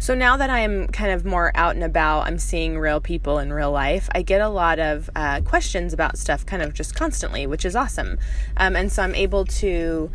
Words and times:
So 0.00 0.14
now 0.14 0.38
that 0.38 0.48
I 0.48 0.60
am 0.60 0.88
kind 0.88 1.12
of 1.12 1.26
more 1.26 1.52
out 1.54 1.74
and 1.74 1.84
about, 1.84 2.26
I'm 2.26 2.38
seeing 2.38 2.78
real 2.78 3.02
people 3.02 3.38
in 3.38 3.52
real 3.52 3.70
life, 3.70 4.08
I 4.14 4.22
get 4.22 4.40
a 4.40 4.48
lot 4.48 4.78
of 4.78 5.10
uh, 5.14 5.42
questions 5.42 5.92
about 5.92 6.16
stuff 6.16 6.46
kind 6.46 6.62
of 6.62 6.72
just 6.72 6.94
constantly, 6.94 7.46
which 7.46 7.66
is 7.66 7.76
awesome. 7.76 8.18
Um, 8.56 8.76
and 8.76 8.90
so 8.90 9.02
I'm 9.02 9.14
able 9.14 9.44
to 9.44 10.10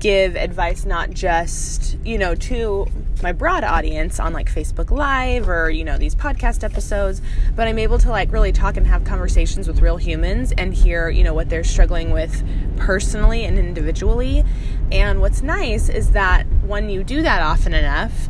give 0.00 0.34
advice 0.34 0.84
not 0.84 1.10
just, 1.10 1.96
you 2.04 2.18
know, 2.18 2.34
to 2.34 2.88
my 3.22 3.30
broad 3.30 3.62
audience 3.62 4.18
on 4.18 4.32
like 4.32 4.52
Facebook 4.52 4.90
Live 4.90 5.48
or, 5.48 5.70
you 5.70 5.84
know, 5.84 5.98
these 5.98 6.16
podcast 6.16 6.64
episodes, 6.64 7.22
but 7.54 7.68
I'm 7.68 7.78
able 7.78 7.98
to 7.98 8.08
like 8.08 8.32
really 8.32 8.50
talk 8.50 8.76
and 8.76 8.88
have 8.88 9.04
conversations 9.04 9.68
with 9.68 9.80
real 9.80 9.98
humans 9.98 10.52
and 10.58 10.74
hear, 10.74 11.08
you 11.08 11.22
know, 11.22 11.32
what 11.32 11.48
they're 11.48 11.62
struggling 11.62 12.10
with 12.10 12.44
personally 12.76 13.44
and 13.44 13.56
individually. 13.56 14.42
And 14.90 15.20
what's 15.20 15.42
nice 15.42 15.88
is 15.88 16.10
that 16.10 16.44
when 16.66 16.90
you 16.90 17.04
do 17.04 17.22
that 17.22 17.40
often 17.40 17.72
enough, 17.72 18.28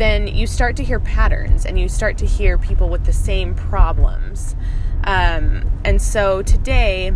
then 0.00 0.26
you 0.26 0.46
start 0.46 0.76
to 0.76 0.84
hear 0.84 0.98
patterns 0.98 1.66
and 1.66 1.78
you 1.78 1.88
start 1.88 2.18
to 2.18 2.26
hear 2.26 2.56
people 2.56 2.88
with 2.88 3.04
the 3.04 3.12
same 3.12 3.54
problems. 3.54 4.56
Um, 5.04 5.68
and 5.84 6.00
so 6.00 6.42
today, 6.42 7.12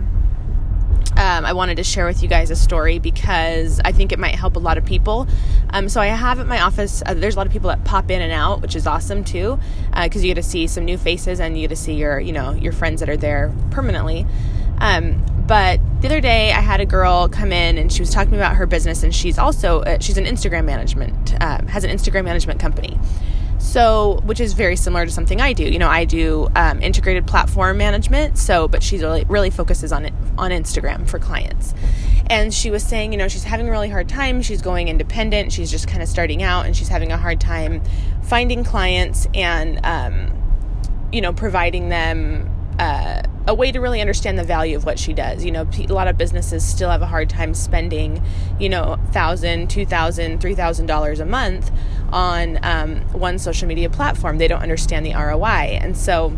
um, 1.16 1.44
I 1.44 1.52
wanted 1.52 1.76
to 1.76 1.84
share 1.84 2.06
with 2.06 2.22
you 2.22 2.28
guys 2.28 2.50
a 2.50 2.56
story 2.56 2.98
because 2.98 3.80
I 3.84 3.92
think 3.92 4.10
it 4.10 4.18
might 4.18 4.34
help 4.34 4.56
a 4.56 4.58
lot 4.58 4.78
of 4.78 4.84
people. 4.84 5.28
Um, 5.70 5.88
so 5.88 6.00
I 6.00 6.06
have 6.06 6.40
at 6.40 6.46
my 6.46 6.60
office, 6.60 7.02
uh, 7.06 7.14
there's 7.14 7.36
a 7.36 7.38
lot 7.38 7.46
of 7.46 7.52
people 7.52 7.68
that 7.68 7.84
pop 7.84 8.10
in 8.10 8.20
and 8.20 8.32
out, 8.32 8.60
which 8.60 8.74
is 8.74 8.86
awesome 8.86 9.22
too, 9.22 9.58
because 10.02 10.22
uh, 10.22 10.26
you 10.26 10.34
get 10.34 10.42
to 10.42 10.48
see 10.48 10.66
some 10.66 10.84
new 10.84 10.98
faces 10.98 11.38
and 11.38 11.56
you 11.56 11.68
get 11.68 11.76
to 11.76 11.80
see 11.80 11.94
your, 11.94 12.18
you 12.18 12.32
know, 12.32 12.52
your 12.52 12.72
friends 12.72 13.00
that 13.00 13.08
are 13.08 13.16
there 13.16 13.52
permanently. 13.70 14.26
Um, 14.78 15.24
but 15.46 15.80
the 16.00 16.08
other 16.08 16.20
day, 16.20 16.52
I 16.52 16.60
had 16.60 16.80
a 16.80 16.86
girl 16.86 17.28
come 17.28 17.52
in 17.52 17.78
and 17.78 17.92
she 17.92 18.00
was 18.00 18.10
talking 18.10 18.34
about 18.34 18.56
her 18.56 18.66
business, 18.66 19.02
and 19.02 19.14
she's 19.14 19.38
also 19.38 19.80
uh, 19.80 19.98
she's 19.98 20.16
an 20.16 20.24
Instagram 20.24 20.64
management 20.64 21.34
uh, 21.40 21.64
has 21.66 21.84
an 21.84 21.90
Instagram 21.90 22.24
management 22.24 22.60
company. 22.60 22.98
So, 23.58 24.20
which 24.24 24.40
is 24.40 24.52
very 24.52 24.76
similar 24.76 25.06
to 25.06 25.10
something 25.10 25.40
I 25.40 25.52
do. 25.52 25.64
You 25.64 25.78
know, 25.78 25.88
I 25.88 26.04
do 26.04 26.48
um, 26.54 26.82
integrated 26.82 27.26
platform 27.26 27.78
management. 27.78 28.36
So, 28.36 28.68
but 28.68 28.82
she 28.82 28.98
really 28.98 29.24
really 29.24 29.50
focuses 29.50 29.92
on 29.92 30.04
it 30.04 30.14
on 30.36 30.50
Instagram 30.50 31.08
for 31.08 31.18
clients. 31.18 31.74
And 32.26 32.52
she 32.54 32.70
was 32.70 32.82
saying, 32.82 33.12
you 33.12 33.18
know, 33.18 33.28
she's 33.28 33.44
having 33.44 33.68
a 33.68 33.70
really 33.70 33.90
hard 33.90 34.08
time. 34.08 34.42
She's 34.42 34.62
going 34.62 34.88
independent. 34.88 35.52
She's 35.52 35.70
just 35.70 35.88
kind 35.88 36.02
of 36.02 36.08
starting 36.08 36.42
out, 36.42 36.66
and 36.66 36.76
she's 36.76 36.88
having 36.88 37.12
a 37.12 37.16
hard 37.16 37.40
time 37.40 37.82
finding 38.22 38.64
clients 38.64 39.26
and, 39.34 39.84
um, 39.84 41.08
you 41.12 41.20
know, 41.20 41.32
providing 41.32 41.88
them. 41.88 42.50
Uh, 42.78 43.22
a 43.46 43.54
way 43.54 43.70
to 43.70 43.78
really 43.78 44.00
understand 44.00 44.38
the 44.38 44.44
value 44.44 44.76
of 44.76 44.84
what 44.84 44.98
she 44.98 45.12
does. 45.12 45.44
You 45.44 45.52
know, 45.52 45.68
a 45.78 45.92
lot 45.92 46.08
of 46.08 46.16
businesses 46.16 46.64
still 46.64 46.90
have 46.90 47.02
a 47.02 47.06
hard 47.06 47.28
time 47.28 47.54
spending, 47.54 48.22
you 48.58 48.68
know, 48.68 48.98
thousand, 49.12 49.68
two 49.70 49.84
thousand, 49.84 50.40
three 50.40 50.54
thousand 50.54 50.86
dollars 50.86 51.20
a 51.20 51.26
month 51.26 51.70
on 52.10 52.58
um, 52.62 53.00
one 53.12 53.38
social 53.38 53.68
media 53.68 53.90
platform. 53.90 54.38
They 54.38 54.48
don't 54.48 54.62
understand 54.62 55.04
the 55.04 55.14
ROI, 55.14 55.78
and 55.80 55.96
so 55.96 56.36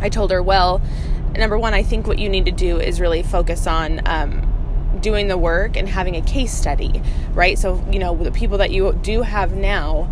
I 0.00 0.08
told 0.08 0.30
her, 0.30 0.42
well, 0.42 0.82
number 1.34 1.58
one, 1.58 1.74
I 1.74 1.82
think 1.82 2.06
what 2.06 2.18
you 2.18 2.28
need 2.28 2.44
to 2.44 2.52
do 2.52 2.78
is 2.78 3.00
really 3.00 3.22
focus 3.22 3.66
on. 3.66 4.02
Um, 4.06 4.52
doing 5.00 5.28
the 5.28 5.36
work 5.36 5.76
and 5.76 5.88
having 5.88 6.16
a 6.16 6.22
case 6.22 6.52
study, 6.52 7.02
right? 7.32 7.58
So, 7.58 7.84
you 7.92 7.98
know, 7.98 8.16
the 8.16 8.32
people 8.32 8.58
that 8.58 8.70
you 8.70 8.92
do 9.02 9.22
have 9.22 9.54
now, 9.54 10.10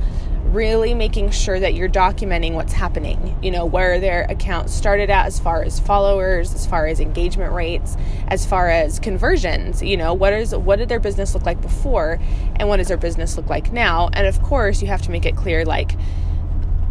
really 0.55 0.94
making 0.94 1.30
sure 1.30 1.58
that 1.58 1.74
you're 1.74 1.88
documenting 1.88 2.52
what's 2.52 2.72
happening, 2.72 3.36
you 3.42 3.50
know, 3.50 3.66
where 3.66 3.98
their 4.00 4.22
account 4.30 4.70
started 4.70 5.11
at 5.11 5.27
as 5.27 5.38
far 5.38 5.62
as 5.62 5.80
followers, 5.80 6.55
as 6.55 6.66
far 6.66 6.86
as 6.86 7.00
engagement 7.00 7.52
rates, 7.52 7.96
as 8.28 8.46
far 8.46 8.70
as 8.70 8.98
conversions, 8.98 9.83
you 9.83 9.96
know, 9.96 10.14
what 10.14 10.33
is 10.33 10.55
what 10.55 10.78
did 10.78 10.88
their 10.88 11.00
business 11.00 11.34
look 11.34 11.44
like 11.44 11.61
before 11.61 12.19
and 12.56 12.69
what 12.69 12.77
does 12.77 12.88
their 12.88 12.96
business 12.96 13.36
look 13.36 13.50
like 13.50 13.72
now? 13.72 14.08
And 14.12 14.27
of 14.27 14.41
course, 14.42 14.80
you 14.80 14.88
have 14.88 15.02
to 15.02 15.11
make 15.11 15.27
it 15.27 15.36
clear 15.36 15.64
like 15.64 15.92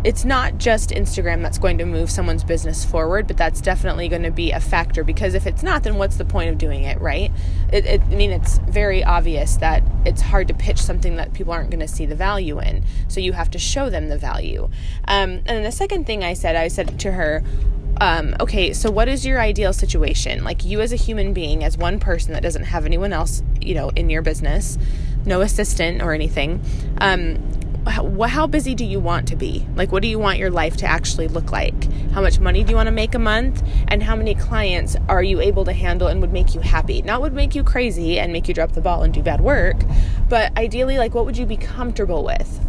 it's 0.03 0.25
not 0.25 0.57
just 0.57 0.89
Instagram 0.89 1.41
that's 1.41 1.57
going 1.57 1.77
to 1.77 1.85
move 1.85 2.11
someone's 2.11 2.43
business 2.43 2.83
forward, 2.83 3.25
but 3.25 3.37
that's 3.37 3.61
definitely 3.61 4.09
going 4.09 4.23
to 4.23 4.31
be 4.31 4.51
a 4.51 4.59
factor 4.59 5.03
because 5.03 5.33
if 5.33 5.47
it's 5.47 5.63
not, 5.63 5.83
then 5.83 5.95
what's 5.95 6.17
the 6.17 6.25
point 6.25 6.49
of 6.49 6.57
doing 6.57 6.83
it, 6.83 6.99
right? 6.99 7.31
It, 7.71 7.85
it, 7.85 8.01
I 8.01 8.15
mean, 8.15 8.31
it's 8.31 8.57
very 8.67 9.01
obvious 9.03 9.55
that 9.57 9.81
it's 10.05 10.21
hard 10.21 10.47
to 10.49 10.53
pitch 10.53 10.81
something 10.81 11.15
that 11.15 11.33
people 11.33 11.53
aren't 11.53 11.69
going 11.69 11.79
to 11.79 11.87
see 11.87 12.05
the 12.05 12.15
value 12.15 12.59
in. 12.59 12.83
So 13.07 13.19
you 13.19 13.33
have 13.33 13.51
to 13.51 13.59
show 13.59 13.89
them 13.89 14.09
the 14.09 14.17
value. 14.17 14.69
Um, 15.07 15.31
and 15.31 15.47
then 15.47 15.63
the 15.63 15.71
second 15.71 16.05
thing 16.05 16.23
I 16.23 16.33
said, 16.33 16.55
I 16.55 16.67
said 16.67 16.99
to 16.99 17.11
her, 17.11 17.43
um, 18.01 18.35
okay, 18.39 18.73
so 18.73 18.89
what 18.89 19.07
is 19.07 19.25
your 19.25 19.39
ideal 19.39 19.71
situation? 19.71 20.43
Like 20.43 20.65
you 20.65 20.81
as 20.81 20.91
a 20.91 20.95
human 20.95 21.33
being, 21.33 21.63
as 21.63 21.77
one 21.77 21.99
person 21.99 22.33
that 22.33 22.43
doesn't 22.43 22.63
have 22.63 22.85
anyone 22.85 23.13
else, 23.13 23.43
you 23.61 23.75
know, 23.75 23.89
in 23.89 24.09
your 24.09 24.21
business, 24.21 24.77
no 25.25 25.41
assistant 25.41 26.01
or 26.01 26.13
anything. 26.13 26.61
Um, 26.99 27.37
how, 27.91 28.47
busy 28.47 28.75
do 28.75 28.85
you 28.85 28.99
want 28.99 29.27
to 29.27 29.35
be? 29.35 29.65
Like, 29.75 29.91
what 29.91 30.01
do 30.01 30.07
you 30.07 30.19
want 30.19 30.37
your 30.37 30.49
life 30.49 30.77
to 30.77 30.85
actually 30.85 31.27
look 31.27 31.51
like? 31.51 31.91
How 32.11 32.21
much 32.21 32.39
money 32.39 32.63
do 32.63 32.71
you 32.71 32.75
want 32.75 32.87
to 32.87 32.91
make 32.91 33.13
a 33.13 33.19
month? 33.19 33.63
And 33.87 34.01
how 34.01 34.15
many 34.15 34.35
clients 34.35 34.95
are 35.09 35.23
you 35.23 35.41
able 35.41 35.65
to 35.65 35.73
handle 35.73 36.07
and 36.07 36.21
would 36.21 36.33
make 36.33 36.55
you 36.55 36.61
happy? 36.61 37.01
Not 37.01 37.21
would 37.21 37.33
make 37.33 37.55
you 37.55 37.63
crazy 37.63 38.19
and 38.19 38.31
make 38.31 38.47
you 38.47 38.53
drop 38.53 38.73
the 38.73 38.81
ball 38.81 39.03
and 39.03 39.13
do 39.13 39.21
bad 39.21 39.41
work, 39.41 39.77
but 40.29 40.55
ideally, 40.57 40.97
like, 40.97 41.13
what 41.13 41.25
would 41.25 41.37
you 41.37 41.45
be 41.45 41.57
comfortable 41.57 42.23
with? 42.23 42.59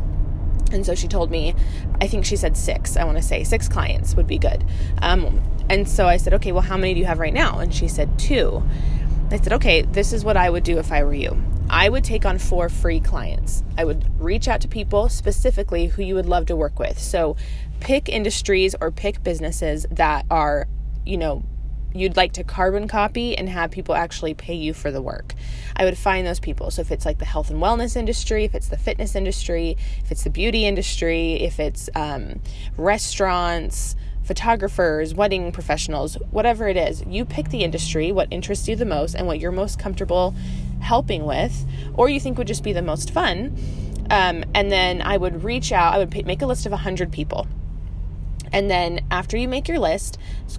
And 0.73 0.85
so 0.85 0.95
she 0.95 1.07
told 1.07 1.31
me, 1.31 1.55
I 2.01 2.09
think 2.09 2.25
she 2.25 2.37
said 2.37 2.57
six, 2.57 2.97
I 2.97 3.05
want 3.05 3.17
to 3.17 3.23
say 3.23 3.45
six 3.45 3.69
clients 3.69 4.17
would 4.17 4.27
be 4.27 4.39
good. 4.39 4.65
Um, 5.01 5.41
and 5.69 5.89
so 5.89 6.07
I 6.07 6.17
said, 6.17 6.35
okay, 6.35 6.53
well, 6.53 6.63
how 6.63 6.77
many 6.77 6.95
do 6.95 7.01
you 7.01 7.07
have 7.07 7.21
right 7.21 7.33
now? 7.33 7.59
And 7.59 7.73
she 7.73 7.87
said 7.87 8.19
two. 8.19 8.63
I 9.31 9.39
said, 9.39 9.53
okay, 9.55 9.83
this 9.83 10.13
is 10.13 10.25
what 10.25 10.37
I 10.37 10.51
would 10.51 10.65
do 10.65 10.79
if 10.79 10.91
I 10.91 11.05
were 11.05 11.15
you. 11.15 11.41
I 11.75 11.89
would 11.89 12.05
take 12.05 12.25
on 12.25 12.39
four 12.39 12.69
free 12.69 13.01
clients. 13.01 13.65
I 13.77 13.85
would 13.85 14.05
reach 14.21 14.47
out 14.47 14.61
to 14.61 14.69
people 14.69 15.09
specifically 15.09 15.89
who 15.89 16.03
you 16.03 16.15
would 16.15 16.25
love 16.25 16.47
to 16.47 16.55
work 16.55 16.79
with. 16.79 17.01
So 17.01 17.35
pick 17.81 18.09
industries 18.09 18.77
or 18.81 18.93
pick 18.93 19.25
businesses 19.25 19.85
that 19.91 20.25
are, 20.31 20.69
you 21.05 21.17
know, 21.17 21.43
you'd 21.93 22.17
like 22.17 22.31
to 22.35 22.45
carbon 22.45 22.87
copy 22.87 23.37
and 23.37 23.49
have 23.49 23.73
people 23.73 23.97
actually 23.97 24.35
pay 24.35 24.55
you 24.55 24.73
for 24.73 24.93
the 24.93 25.03
work. 25.03 25.35
I 25.75 25.85
would 25.85 25.99
find 25.99 26.25
those 26.25 26.39
people. 26.39 26.71
So 26.71 26.81
if 26.81 26.93
it's 26.93 27.05
like 27.05 27.19
the 27.19 27.25
health 27.25 27.51
and 27.51 27.61
wellness 27.61 27.97
industry, 27.97 28.45
if 28.45 28.55
it's 28.55 28.69
the 28.69 28.79
fitness 28.79 29.17
industry, 29.17 29.77
if 30.05 30.13
it's 30.13 30.23
the 30.23 30.31
beauty 30.31 30.67
industry, 30.67 31.33
if 31.43 31.59
it's 31.59 31.91
um, 31.97 32.41
restaurants, 32.77 33.97
photographers, 34.25 35.15
wedding 35.15 35.53
professionals, 35.53 36.15
whatever 36.31 36.69
it 36.69 36.77
is, 36.77 37.05
you 37.07 37.25
pick 37.25 37.51
the 37.51 37.63
industry, 37.63 38.11
what 38.11 38.27
interests 38.31 38.67
you 38.69 38.75
the 38.75 38.87
most, 38.87 39.15
and 39.15 39.27
what 39.27 39.39
you're 39.39 39.53
most 39.53 39.79
comfortable 39.79 40.35
helping 40.85 41.25
with, 41.25 41.67
or 41.95 42.09
you 42.09 42.21
think 42.21 42.39
would 42.39 42.47
just 42.47 42.63
be 42.63 42.73
the 42.73 42.83
most 42.83 43.11
fun. 43.11 43.57
Um, 44.11 44.45
and 44.55 44.71
then 44.71 45.03
I 45.03 45.17
would 45.17 45.43
reach 45.43 45.73
out, 45.73 45.95
I 45.95 45.99
would 45.99 46.27
make 46.27 46.43
a 46.43 46.47
list 46.47 46.67
of 46.67 46.73
100 46.73 47.11
people. 47.11 47.47
And 48.55 48.71
then 48.71 49.05
after 49.11 49.37
you 49.37 49.49
make 49.49 49.67
your 49.67 49.81
list, 49.81 50.17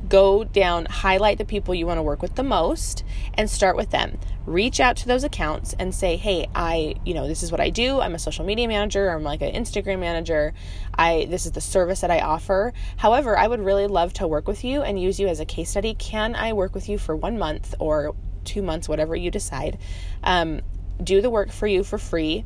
go 0.10 0.44
down, 0.44 0.86
highlight 0.86 1.38
the 1.38 1.46
people 1.46 1.74
you 1.74 1.88
want 1.88 1.98
to 1.98 2.02
work 2.02 2.22
with 2.22 2.36
the 2.36 2.44
most, 2.44 3.06
and 3.36 3.50
start 3.50 3.78
with 3.78 3.92
them. 3.92 4.20
Reach 4.46 4.82
out 4.82 4.98
to 4.98 5.08
those 5.08 5.24
accounts 5.24 5.74
and 5.80 5.96
say, 5.96 6.18
"Hey, 6.18 6.48
I, 6.54 6.96
you 7.06 7.14
know, 7.14 7.26
this 7.26 7.42
is 7.42 7.52
what 7.52 7.62
I 7.62 7.70
do. 7.70 8.02
I'm 8.02 8.14
a 8.14 8.20
social 8.20 8.44
media 8.44 8.68
manager. 8.68 9.10
I'm 9.10 9.24
like 9.24 9.42
an 9.42 9.54
Instagram 9.54 10.00
manager. 10.00 10.54
I 10.94 11.26
this 11.30 11.46
is 11.46 11.54
the 11.54 11.62
service 11.62 12.02
that 12.02 12.12
I 12.12 12.20
offer. 12.20 12.74
However, 12.98 13.38
I 13.38 13.48
would 13.48 13.62
really 13.62 13.88
love 13.88 14.12
to 14.14 14.28
work 14.28 14.46
with 14.46 14.66
you 14.66 14.82
and 14.82 15.02
use 15.02 15.18
you 15.18 15.28
as 15.28 15.40
a 15.40 15.46
case 15.46 15.70
study. 15.70 15.94
Can 15.94 16.36
I 16.36 16.52
work 16.52 16.76
with 16.76 16.90
you 16.90 16.98
for 16.98 17.16
one 17.16 17.40
month 17.40 17.76
or 17.80 18.14
two 18.46 18.62
months, 18.62 18.88
whatever 18.88 19.16
you 19.16 19.32
decide? 19.32 19.78
Um, 20.24 20.62
do 21.04 21.22
the 21.22 21.30
work 21.30 21.52
for 21.52 21.68
you 21.68 21.84
for 21.84 21.98
free." 21.98 22.46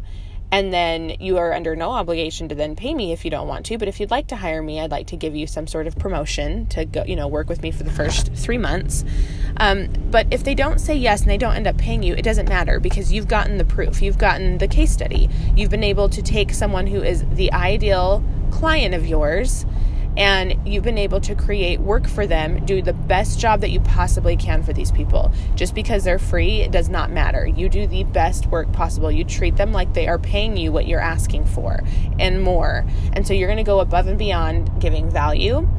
and 0.51 0.73
then 0.73 1.15
you 1.19 1.37
are 1.37 1.53
under 1.53 1.75
no 1.75 1.91
obligation 1.91 2.49
to 2.49 2.55
then 2.55 2.75
pay 2.75 2.93
me 2.93 3.11
if 3.11 3.23
you 3.23 3.31
don't 3.31 3.47
want 3.47 3.65
to 3.65 3.77
but 3.77 3.87
if 3.87 3.99
you'd 3.99 4.11
like 4.11 4.27
to 4.27 4.35
hire 4.35 4.61
me 4.61 4.79
i'd 4.79 4.91
like 4.91 5.07
to 5.07 5.15
give 5.15 5.35
you 5.35 5.45
some 5.45 5.67
sort 5.67 5.85
of 5.85 5.97
promotion 5.97 6.65
to 6.67 6.85
go 6.85 7.03
you 7.05 7.15
know 7.15 7.27
work 7.27 7.47
with 7.47 7.61
me 7.61 7.71
for 7.71 7.83
the 7.83 7.91
first 7.91 8.33
three 8.33 8.57
months 8.57 9.05
um, 9.57 9.87
but 10.09 10.25
if 10.31 10.43
they 10.43 10.55
don't 10.55 10.79
say 10.79 10.95
yes 10.95 11.21
and 11.21 11.29
they 11.29 11.37
don't 11.37 11.55
end 11.55 11.67
up 11.67 11.77
paying 11.77 12.01
you 12.01 12.15
it 12.15 12.23
doesn't 12.23 12.49
matter 12.49 12.79
because 12.79 13.11
you've 13.11 13.27
gotten 13.27 13.57
the 13.57 13.65
proof 13.65 14.01
you've 14.01 14.17
gotten 14.17 14.57
the 14.57 14.67
case 14.67 14.91
study 14.91 15.29
you've 15.55 15.69
been 15.69 15.83
able 15.83 16.09
to 16.09 16.21
take 16.21 16.51
someone 16.51 16.87
who 16.87 17.01
is 17.01 17.25
the 17.33 17.51
ideal 17.53 18.23
client 18.51 18.95
of 18.95 19.05
yours 19.05 19.65
and 20.19 20.67
you've 20.67 20.83
been 20.83 20.97
able 20.97 21.21
to 21.21 21.33
create 21.33 21.79
work 21.79 22.05
for 22.05 22.27
them, 22.27 22.65
do 22.65 22.81
the 22.81 22.91
best 22.91 23.39
job 23.39 23.61
that 23.61 23.71
you 23.71 23.79
possibly 23.79 24.35
can 24.35 24.61
for 24.61 24.73
these 24.73 24.91
people. 24.91 25.31
Just 25.55 25.73
because 25.73 26.03
they're 26.03 26.19
free, 26.19 26.59
it 26.59 26.71
does 26.71 26.89
not 26.89 27.09
matter. 27.09 27.47
You 27.47 27.69
do 27.69 27.87
the 27.87 28.03
best 28.03 28.45
work 28.47 28.69
possible. 28.73 29.09
You 29.09 29.23
treat 29.23 29.55
them 29.55 29.71
like 29.71 29.93
they 29.93 30.09
are 30.09 30.19
paying 30.19 30.57
you 30.57 30.73
what 30.73 30.87
you're 30.87 30.99
asking 30.99 31.45
for 31.45 31.79
and 32.19 32.41
more. 32.41 32.85
And 33.13 33.25
so 33.25 33.33
you're 33.33 33.47
going 33.47 33.57
to 33.57 33.63
go 33.63 33.79
above 33.79 34.07
and 34.07 34.19
beyond 34.19 34.81
giving 34.81 35.09
value. 35.09 35.69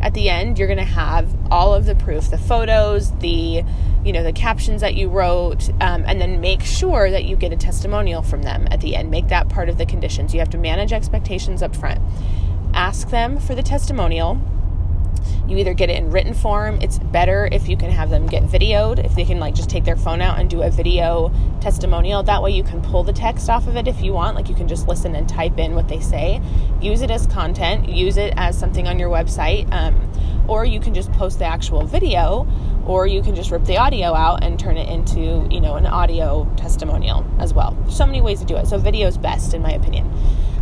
At 0.00 0.14
the 0.14 0.30
end, 0.30 0.60
you're 0.60 0.68
going 0.68 0.78
to 0.78 0.84
have 0.84 1.28
all 1.50 1.74
of 1.74 1.84
the 1.84 1.96
proof, 1.96 2.30
the 2.30 2.38
photos, 2.38 3.10
the 3.18 3.64
you 4.04 4.12
know 4.12 4.22
the 4.22 4.32
captions 4.32 4.80
that 4.80 4.94
you 4.94 5.08
wrote 5.08 5.68
um, 5.80 6.04
and 6.06 6.20
then 6.20 6.40
make 6.40 6.62
sure 6.62 7.10
that 7.10 7.24
you 7.24 7.34
get 7.34 7.52
a 7.52 7.56
testimonial 7.56 8.22
from 8.22 8.42
them 8.42 8.68
at 8.70 8.80
the 8.80 8.94
end 8.94 9.10
make 9.10 9.26
that 9.26 9.48
part 9.48 9.68
of 9.68 9.76
the 9.76 9.84
conditions 9.84 10.32
you 10.32 10.38
have 10.38 10.48
to 10.48 10.56
manage 10.56 10.92
expectations 10.92 11.62
up 11.62 11.74
front 11.74 12.00
ask 12.78 13.10
them 13.10 13.40
for 13.40 13.56
the 13.56 13.62
testimonial. 13.62 14.40
You 15.48 15.56
either 15.56 15.74
get 15.74 15.90
it 15.90 15.96
in 15.96 16.12
written 16.12 16.32
form. 16.32 16.78
It's 16.80 16.98
better 16.98 17.48
if 17.50 17.68
you 17.68 17.76
can 17.76 17.90
have 17.90 18.08
them 18.08 18.26
get 18.28 18.44
videoed, 18.44 19.04
if 19.04 19.16
they 19.16 19.24
can 19.24 19.40
like 19.40 19.54
just 19.54 19.68
take 19.68 19.84
their 19.84 19.96
phone 19.96 20.22
out 20.22 20.38
and 20.38 20.48
do 20.48 20.62
a 20.62 20.70
video 20.70 21.32
testimonial. 21.60 22.22
That 22.22 22.40
way 22.40 22.52
you 22.52 22.62
can 22.62 22.80
pull 22.80 23.02
the 23.02 23.12
text 23.12 23.50
off 23.50 23.66
of 23.66 23.76
it 23.76 23.88
if 23.88 24.00
you 24.00 24.12
want. 24.12 24.36
Like 24.36 24.48
you 24.48 24.54
can 24.54 24.68
just 24.68 24.86
listen 24.86 25.16
and 25.16 25.28
type 25.28 25.58
in 25.58 25.74
what 25.74 25.88
they 25.88 25.98
say. 25.98 26.40
Use 26.80 27.02
it 27.02 27.10
as 27.10 27.26
content, 27.26 27.88
use 27.88 28.16
it 28.16 28.32
as 28.36 28.56
something 28.56 28.86
on 28.86 29.00
your 29.00 29.10
website. 29.10 29.70
Um, 29.72 30.12
or 30.46 30.64
you 30.64 30.78
can 30.78 30.94
just 30.94 31.10
post 31.12 31.40
the 31.40 31.46
actual 31.46 31.84
video 31.84 32.46
or 32.86 33.08
you 33.08 33.22
can 33.22 33.34
just 33.34 33.50
rip 33.50 33.64
the 33.64 33.76
audio 33.76 34.14
out 34.14 34.44
and 34.44 34.58
turn 34.58 34.76
it 34.76 34.88
into 34.88 35.46
you 35.50 35.60
know 35.60 35.74
an 35.74 35.84
audio 35.84 36.50
testimonial 36.56 37.26
as 37.38 37.52
well 37.52 37.76
There's 37.82 37.96
so 37.98 38.06
many 38.06 38.22
ways 38.22 38.40
to 38.40 38.46
do 38.46 38.56
it 38.56 38.66
so 38.66 38.78
video 38.78 39.08
is 39.08 39.18
best 39.18 39.52
in 39.52 39.60
my 39.60 39.72
opinion 39.72 40.10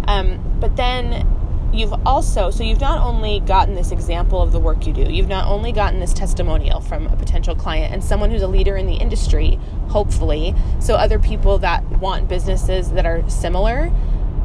um, 0.08 0.58
but 0.58 0.74
then 0.74 1.24
you've 1.72 1.94
also 2.06 2.50
so 2.50 2.62
you've 2.62 2.80
not 2.80 2.98
only 3.00 3.40
gotten 3.40 3.74
this 3.74 3.90
example 3.90 4.40
of 4.40 4.52
the 4.52 4.58
work 4.58 4.86
you 4.86 4.92
do 4.92 5.02
you've 5.02 5.28
not 5.28 5.46
only 5.46 5.72
gotten 5.72 6.00
this 6.00 6.12
testimonial 6.12 6.80
from 6.80 7.06
a 7.08 7.16
potential 7.16 7.54
client 7.54 7.92
and 7.92 8.02
someone 8.02 8.30
who's 8.30 8.42
a 8.42 8.48
leader 8.48 8.76
in 8.76 8.86
the 8.86 8.94
industry 8.94 9.58
hopefully 9.88 10.54
so 10.80 10.94
other 10.94 11.18
people 11.18 11.58
that 11.58 11.84
want 11.98 12.28
businesses 12.28 12.90
that 12.92 13.04
are 13.04 13.28
similar 13.28 13.92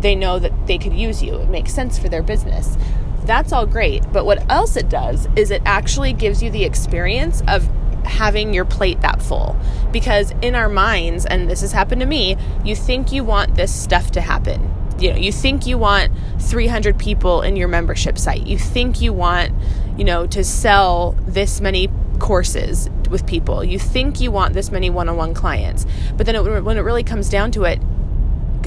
they 0.01 0.15
know 0.15 0.39
that 0.39 0.65
they 0.65 0.79
could 0.79 0.94
use 0.94 1.21
you. 1.21 1.35
It 1.35 1.50
makes 1.50 1.71
sense 1.71 2.00
for 2.00 2.09
their 2.09 2.23
business. 2.23 2.75
That's 3.23 3.53
all 3.53 3.68
great 3.68 4.12
but 4.12 4.25
what 4.25 4.50
else 4.51 4.75
it 4.75 4.89
does 4.89 5.27
is 5.35 5.51
it 5.51 5.62
actually 5.65 6.13
gives 6.13 6.41
you 6.41 6.50
the 6.50 6.63
experience 6.63 7.44
of 7.47 7.69
having 8.03 8.51
your 8.51 8.65
plate 8.65 9.00
that 9.01 9.21
full. 9.21 9.56
Because 9.91 10.33
in 10.41 10.56
our 10.56 10.69
minds 10.69 11.25
and 11.25 11.50
this 11.50 11.62
has 11.62 11.71
happened 11.71 12.01
to 12.01 12.07
me 12.07 12.35
you 12.65 12.75
think 12.75 13.12
you 13.12 13.23
want 13.23 13.56
this 13.56 13.73
stuff 13.73 14.09
to 14.12 14.21
happen 14.21 14.81
you 15.01 15.12
know 15.12 15.18
you 15.18 15.31
think 15.31 15.65
you 15.65 15.77
want 15.77 16.12
300 16.39 16.98
people 16.98 17.42
in 17.42 17.56
your 17.56 17.68
membership 17.68 18.18
site. 18.18 18.45
You 18.45 18.57
think 18.57 19.01
you 19.01 19.13
want 19.13 19.51
you 19.98 20.03
know 20.03 20.27
to 20.27 20.44
sell 20.44 21.15
this 21.21 21.62
many 21.62 21.89
courses 22.19 22.89
with 23.09 23.25
people. 23.25 23.63
You 23.63 23.80
think 23.80 24.21
you 24.21 24.31
want 24.31 24.53
this 24.53 24.71
many 24.71 24.89
one-on-one 24.89 25.33
clients. 25.33 25.86
But 26.15 26.25
then 26.25 26.36
it, 26.36 26.63
when 26.63 26.77
it 26.77 26.81
really 26.81 27.03
comes 27.03 27.30
down 27.30 27.51
to 27.51 27.63
it 27.63 27.81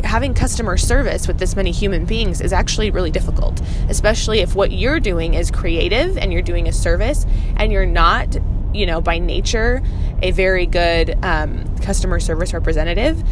having 0.02 0.34
customer 0.34 0.76
service 0.76 1.28
with 1.28 1.38
this 1.38 1.54
many 1.54 1.70
human 1.70 2.04
beings 2.04 2.40
is 2.40 2.52
actually 2.52 2.90
really 2.90 3.12
difficult 3.12 3.62
especially 3.88 4.40
if 4.40 4.56
what 4.56 4.72
you're 4.72 4.98
doing 4.98 5.34
is 5.34 5.52
creative 5.52 6.18
and 6.18 6.32
you're 6.32 6.42
doing 6.42 6.66
a 6.66 6.72
service 6.72 7.24
and 7.56 7.70
you're 7.70 7.86
not 7.86 8.36
you 8.74 8.86
know 8.86 9.00
by 9.00 9.18
nature 9.18 9.80
a 10.20 10.32
very 10.32 10.66
good 10.66 11.16
um, 11.24 11.64
customer 11.78 12.18
service 12.18 12.52
representative 12.52 13.22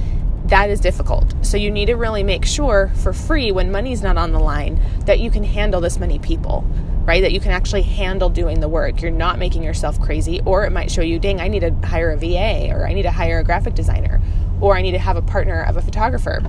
that 0.46 0.70
is 0.70 0.80
difficult. 0.80 1.34
So 1.44 1.56
you 1.56 1.70
need 1.70 1.86
to 1.86 1.94
really 1.94 2.22
make 2.22 2.44
sure 2.44 2.90
for 2.96 3.12
free 3.12 3.52
when 3.52 3.70
money's 3.70 4.02
not 4.02 4.18
on 4.18 4.32
the 4.32 4.38
line 4.38 4.80
that 5.06 5.20
you 5.20 5.30
can 5.30 5.44
handle 5.44 5.80
this 5.80 5.98
many 5.98 6.18
people, 6.18 6.64
right? 7.04 7.22
That 7.22 7.32
you 7.32 7.40
can 7.40 7.52
actually 7.52 7.82
handle 7.82 8.28
doing 8.28 8.60
the 8.60 8.68
work. 8.68 9.00
You're 9.00 9.10
not 9.10 9.38
making 9.38 9.62
yourself 9.62 10.00
crazy, 10.00 10.40
or 10.44 10.64
it 10.64 10.70
might 10.70 10.90
show 10.90 11.02
you, 11.02 11.18
dang, 11.18 11.40
I 11.40 11.48
need 11.48 11.60
to 11.60 11.72
hire 11.86 12.10
a 12.10 12.16
VA, 12.16 12.70
or 12.70 12.86
I 12.86 12.92
need 12.92 13.02
to 13.02 13.10
hire 13.10 13.38
a 13.38 13.44
graphic 13.44 13.74
designer, 13.74 14.20
or 14.60 14.76
I 14.76 14.82
need 14.82 14.92
to 14.92 14.98
have 14.98 15.16
a 15.16 15.22
partner 15.22 15.62
of 15.62 15.76
a 15.76 15.82
photographer. 15.82 16.40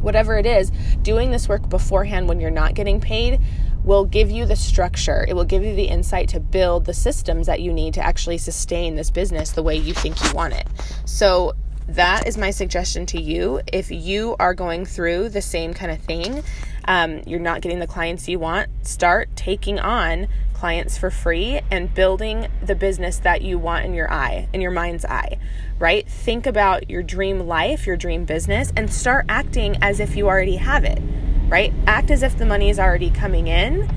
Whatever 0.00 0.36
it 0.36 0.44
is, 0.44 0.70
doing 1.02 1.30
this 1.30 1.48
work 1.48 1.68
beforehand 1.68 2.28
when 2.28 2.40
you're 2.40 2.50
not 2.50 2.74
getting 2.74 3.00
paid 3.00 3.40
will 3.84 4.04
give 4.04 4.30
you 4.30 4.46
the 4.46 4.56
structure. 4.56 5.24
It 5.28 5.34
will 5.34 5.44
give 5.44 5.62
you 5.62 5.74
the 5.74 5.84
insight 5.84 6.28
to 6.30 6.40
build 6.40 6.84
the 6.84 6.94
systems 6.94 7.46
that 7.46 7.60
you 7.60 7.72
need 7.72 7.94
to 7.94 8.04
actually 8.04 8.38
sustain 8.38 8.96
this 8.96 9.10
business 9.10 9.52
the 9.52 9.62
way 9.62 9.76
you 9.76 9.94
think 9.94 10.22
you 10.24 10.32
want 10.32 10.54
it. 10.54 10.66
So, 11.04 11.54
that 11.88 12.26
is 12.26 12.38
my 12.38 12.50
suggestion 12.50 13.06
to 13.06 13.20
you. 13.20 13.60
If 13.72 13.90
you 13.90 14.36
are 14.38 14.54
going 14.54 14.86
through 14.86 15.28
the 15.30 15.42
same 15.42 15.74
kind 15.74 15.92
of 15.92 16.00
thing, 16.00 16.42
um, 16.86 17.22
you're 17.26 17.40
not 17.40 17.60
getting 17.60 17.78
the 17.78 17.86
clients 17.86 18.28
you 18.28 18.38
want, 18.38 18.68
start 18.86 19.28
taking 19.36 19.78
on 19.78 20.28
clients 20.54 20.96
for 20.96 21.10
free 21.10 21.60
and 21.70 21.92
building 21.92 22.48
the 22.62 22.74
business 22.74 23.18
that 23.18 23.42
you 23.42 23.58
want 23.58 23.84
in 23.84 23.92
your 23.92 24.10
eye, 24.10 24.48
in 24.52 24.60
your 24.60 24.70
mind's 24.70 25.04
eye, 25.04 25.38
right? 25.78 26.08
Think 26.08 26.46
about 26.46 26.88
your 26.88 27.02
dream 27.02 27.40
life, 27.40 27.86
your 27.86 27.96
dream 27.96 28.24
business, 28.24 28.72
and 28.76 28.90
start 28.92 29.26
acting 29.28 29.76
as 29.82 30.00
if 30.00 30.16
you 30.16 30.26
already 30.26 30.56
have 30.56 30.84
it, 30.84 31.00
right? 31.48 31.72
Act 31.86 32.10
as 32.10 32.22
if 32.22 32.38
the 32.38 32.46
money 32.46 32.70
is 32.70 32.78
already 32.78 33.10
coming 33.10 33.46
in, 33.46 33.90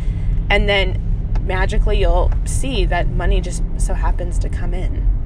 and 0.50 0.68
then 0.68 1.02
magically 1.44 2.00
you'll 2.00 2.32
see 2.44 2.86
that 2.86 3.08
money 3.10 3.40
just 3.40 3.64
so 3.78 3.94
happens 3.94 4.38
to 4.40 4.50
come 4.50 4.74
in. 4.74 5.17